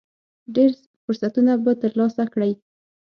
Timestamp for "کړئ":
2.33-2.51